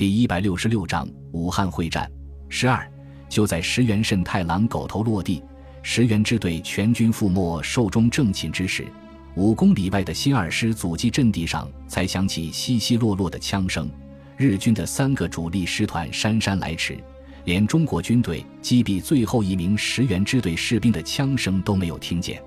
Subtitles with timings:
[0.00, 2.10] 第一百六十六章武汉会战
[2.48, 2.90] 十二。
[3.28, 5.44] 就在石原慎太郎狗头落地，
[5.82, 8.86] 石原支队全军覆没、寿终正寝之时，
[9.34, 13.90] 五公里外的新二师阻击阵地上才响起稀稀落落的枪声。
[14.38, 16.98] 日军的三个主力师团姗姗来迟，
[17.44, 22.42] 连中国军队击毙最后一名石原支队士兵的枪声都没有听见。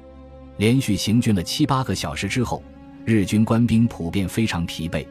[0.58, 2.64] 连续行军了七八个小时之后，
[3.06, 5.06] 日军官兵普遍非常疲惫。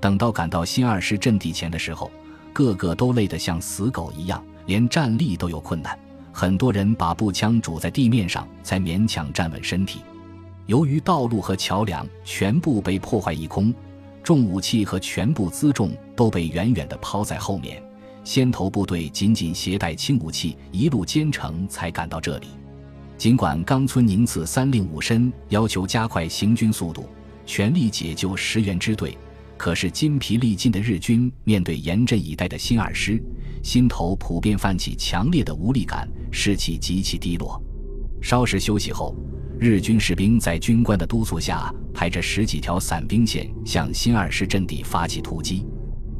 [0.00, 2.10] 等到赶到新二师阵地前的时候，
[2.52, 5.98] 个个都累得像死狗一样，连站立都有困难。
[6.32, 10.00] 很多人把步枪拄在地面上，才勉强站稳身体。
[10.66, 13.72] 由于道路和桥梁全部被破坏一空，
[14.22, 17.82] 重武器和全部辎重都被远远地抛在后面。
[18.24, 22.48] 先头部队仅仅携带轻武器，一路兼程才赶到这里。
[23.16, 27.08] 尽管冈村宁次三令五申要求加快行军速度，
[27.46, 29.16] 全力解救石原支队。
[29.56, 33.22] 可是筋疲力尽的日军面对严阵以待的新二师，
[33.62, 37.60] 心头普遍泛起强烈的无力感，士气极其低落。
[38.20, 39.16] 稍事休息后，
[39.58, 45.64] 日军士兵在军官的督促下，排着十几条散兵线向新二师阵地发起突击。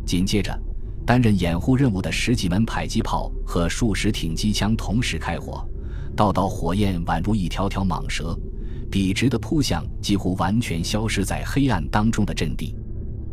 [0.07, 0.59] 紧接着，
[1.05, 5.69] 担任掩护任务的十几门迫击炮和数十挺机枪同时开火，
[6.17, 8.39] 道道火焰宛如一条条蟒蛇，
[8.91, 12.75] 笔直地扑向几乎完全消失在黑暗当中的阵地。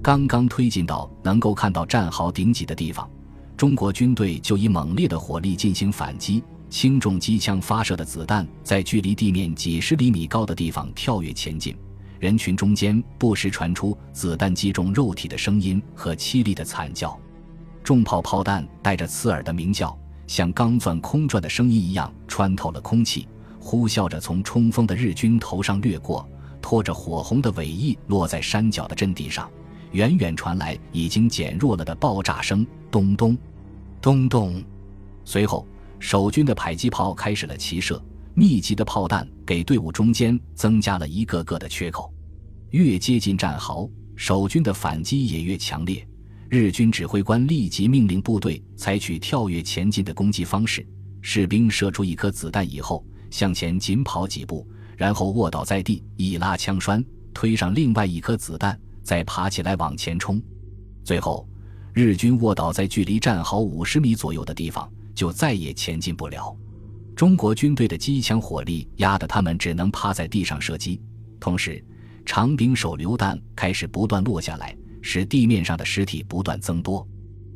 [0.03, 3.09] 刚刚推进到能够看到战壕顶脊的地方，
[3.55, 6.43] 中国军队就以猛烈的火力进行反击。
[6.69, 11.73] 轻重机枪发射的子弹在距离地面几十厘米高的地方跳跃前进，
[12.19, 17.17] 人群中间不时传出子弹击中肉体的声音和凄厉的惨叫。
[17.81, 23.25] 重炮炮弹带着刺耳的鸣叫，像钢钻空转的声音一样穿透了空气，
[23.57, 26.27] 呼啸着从冲锋的日军头上掠过，
[26.61, 29.49] 拖着火红的尾翼落在山脚的阵地上。
[29.94, 33.38] 远远传来已经减弱了的爆炸声，咚咚，
[34.02, 34.61] 咚咚。
[35.23, 35.66] 随后，
[35.99, 42.11] 守军的迫击炮开始了齐射，密集的炮弹给队伍中间增加了一个个的缺口。
[42.71, 46.05] 越接近战壕，守军的反击也越强烈。
[46.49, 50.86] 日军指挥官立即命令部队采取跳跃前进的攻击方式。
[51.21, 54.67] 士兵射出一颗子弹以后，向前紧跑几步，
[54.98, 58.77] 然后卧倒在地，一拉枪栓，推上另外一颗子弹。
[59.03, 60.41] 再爬起来往前冲，
[61.03, 61.47] 最后，
[61.93, 66.55] 日军卧倒在距离战壕五十米左右的地方，就再也前进不了。
[67.15, 70.99] 中国军队的机枪火力压得他们只能趴在地上射击，
[71.39, 71.83] 同时，
[72.25, 77.08] 长柄手榴弹开始不断落下来，使地面上的尸体不断增多。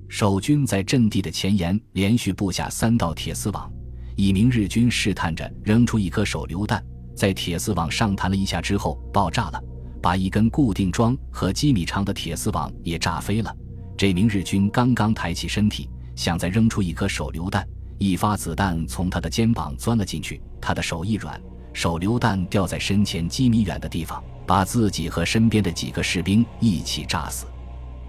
[0.10, 3.72] 守军在阵地的前沿连续布下三道铁丝网，
[4.16, 9.62] 一名日军试探着扔出一颗手榴弹，在铁丝网上弹了一下之后爆炸了。
[10.02, 13.56] 把一根固定桩和几米长的铁丝网也炸飞了。
[13.98, 21.42] 这名日军刚刚抬起身体，想再扔出一颗手榴弹，一发子弹从他的肩膀钻了进去，他的手一软，
[21.74, 27.48] 手榴弹掉在身前几米远的地方，把自己和身边的几个士兵一起炸死。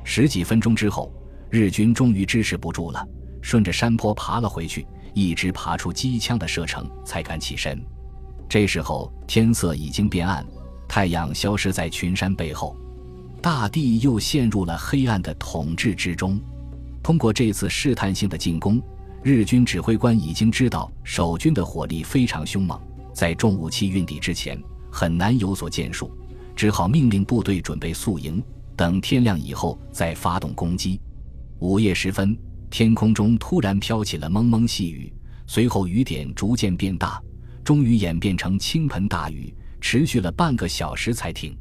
[0.04, 1.12] 十几分钟之后，
[1.50, 3.06] 日军终于支持不住了，
[3.40, 7.82] 顺着山坡爬了回去，一直爬出机枪的射程才敢起身。
[8.48, 10.46] 这时候天色已经变暗。
[10.88, 12.74] 太阳消失在群山背后，
[13.42, 16.40] 大地又陷入了黑暗的统治之中。
[17.02, 18.82] 通过这次试探性的进攻，
[19.22, 22.80] 日军指挥官已经知道守军的火力非常凶猛，
[23.12, 24.60] 在重武器运抵之前
[24.90, 26.10] 很难有所建树，
[26.56, 28.42] 只好命令部队准备宿营，
[28.74, 31.00] 等天亮以后再发动攻击。
[31.60, 32.36] 午夜时分，
[32.70, 35.12] 天空中突然飘起了蒙蒙细雨，
[35.46, 37.22] 随后雨点逐渐变大，
[37.62, 39.54] 终于演变成倾盆大雨。
[39.80, 41.56] 持续了半个小时才停。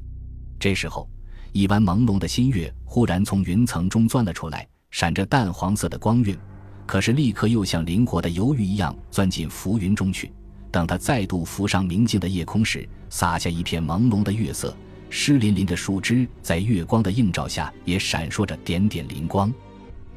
[0.60, 1.10] 这时候，
[1.52, 6.38] 一弯朦胧的新月忽然从云层中钻了出来，闪着淡黄色的光晕，
[6.86, 10.32] 可是立刻又像灵活的游鱼一样钻进浮云中去。
[10.72, 14.76] 等它再度浮上明净的夜空时，洒下一片朦胧的月色，
[15.10, 19.52] 湿淋淋的树枝在月光的映照下也闪烁着点点灵光。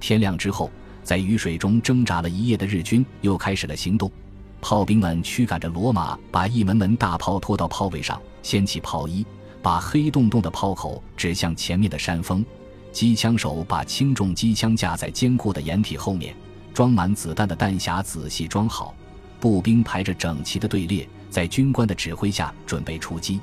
[0.01, 0.71] 天亮之后，
[1.05, 4.11] 在雨水中挣扎了一夜的日军又开始了行动。
[4.61, 9.25] 炮兵们驱赶着骡马，把一门门大炮拖到炮位上，掀起炮衣，
[9.63, 12.45] 把黑洞洞的炮口指向前面的山峰。
[12.93, 16.35] 机枪手把轻重机枪架在坚固的掩体后面，
[16.75, 18.95] 装满子弹的弹匣仔细装好。
[19.39, 23.41] 步兵排着整齐的队列，在军官的指挥下准备出击。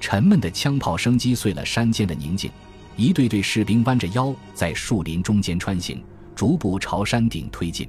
[0.00, 2.50] 沉闷的枪炮声击碎了山间的宁静。
[2.96, 6.02] 一队队士兵弯着腰在树林中间穿行，
[6.34, 7.86] 逐步朝山顶推进。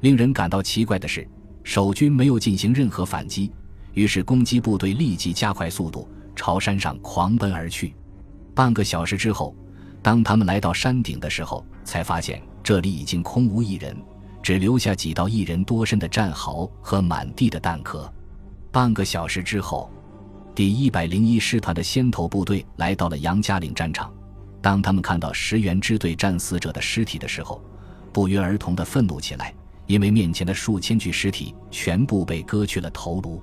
[0.00, 1.26] 令人感到奇怪的是。
[1.64, 3.50] 守军没有进行任何反击，
[3.94, 6.06] 于是攻击部队立即加快速度，
[6.36, 7.94] 朝山上狂奔而去。
[8.54, 9.56] 半个小时之后，
[10.02, 13.96] 当他们来到山顶的时候，才发现这里已经空无一人，
[14.42, 18.12] 只留下几道一人多深的战壕和满地的弹壳。
[18.70, 19.90] 半个小时之后，
[20.54, 24.12] 第一百零一师团的先头部队来到了杨家岭战场。
[24.60, 27.62] 当他们看到石原支队战死者的尸体的时候，
[28.12, 29.52] 不约而同地愤怒起来，
[29.86, 33.42] 因为面前的数千具尸体全部被割去了头颅，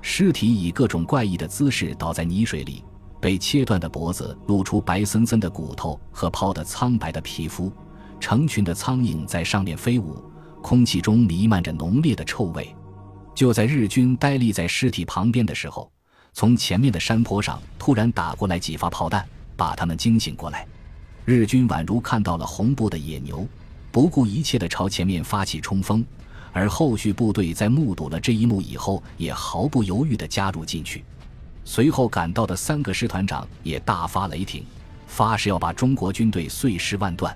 [0.00, 2.84] 尸体以各种怪异的姿势倒在泥水里，
[3.20, 7.72] 被切断的脖子露出白森森的骨头和泡得苍白的皮肤，
[8.18, 10.22] 成群的苍蝇在上面飞舞，
[10.62, 12.74] 空气中弥漫着浓烈的臭味。
[13.34, 15.90] 就在日军呆立在尸体旁边的时候，
[16.32, 19.26] 从前面的山坡上突然打过来几发炮弹。
[19.56, 20.66] 把他们惊醒过来，
[21.24, 23.46] 日军宛如看到了红布的野牛，
[23.94, 26.04] 不顾一切地朝前面发起冲锋，
[26.52, 31.04] 而后续部队在目睹了这一幕以后，也毫不犹豫地加入进去。
[31.64, 34.66] 随后赶到的三个师团长也大发雷霆，
[35.06, 37.32] 发誓要把中国军队碎尸万段。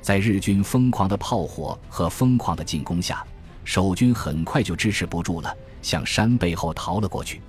[0.00, 3.22] 在日军疯狂的炮火和疯狂的进攻下，
[3.62, 7.42] 守军很快就支持不住了，向山背后逃了过去。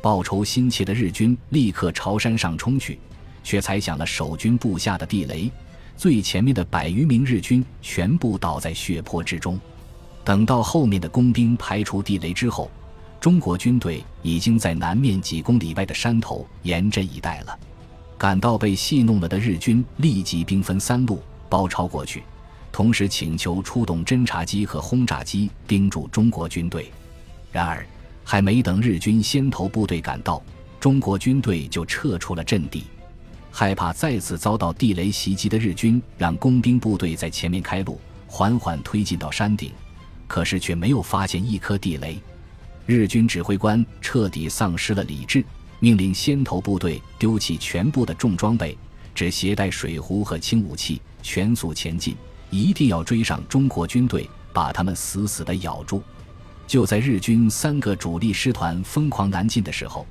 [0.00, 2.98] 报仇心切的日军立刻朝山上冲去。
[3.42, 5.50] 却踩响了守军布下的地雷，
[6.00, 9.60] 最前面的百余名日军全部倒在血泊之中。
[10.24, 12.70] 等到后面的工兵排除地雷之后，
[13.20, 17.58] 中国军队已经在南面几公里外的山头严阵以待了。
[18.16, 22.22] 感到被戏弄了的日军立即兵分三路包抄过去，
[22.72, 26.90] 同时请求出动侦察机和轰炸机盯住中国军队。
[27.52, 27.84] 然而，
[28.24, 30.42] 还没等日军先头部队赶到，
[30.80, 32.84] 中国军队就撤出了阵地。
[33.50, 39.72] 害怕再次遭到地雷袭击的日军，让工兵部队在前面开路，缓缓推进到山顶，
[40.26, 42.18] 可是却没有发现一颗地雷。
[42.86, 45.44] 日军指挥官彻底丧失了理智，
[45.80, 48.76] 命令先头部队丢弃全部的重装备，
[49.14, 52.16] 只携带水壶和轻武器，全速前进，
[52.50, 56.02] 一定要追上中国军队，把他们死死地咬住。
[56.66, 60.06] 就在日军三个主力师团疯狂南进的时候。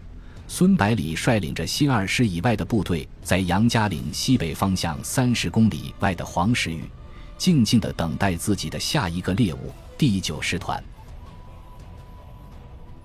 [0.52, 6.90] 孙百里率领着新二师以外的部队，在杨家岭西北方向三十公里外的黄石峪，
[7.38, 10.84] 静静的等待自己的下一个猎物——第九师团。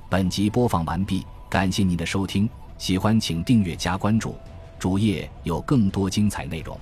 [0.08, 2.49] 本集播放完毕，感谢您的收听，
[2.79, 4.35] 喜欢请订阅加关注，
[4.79, 6.81] 主页有更多精彩内容。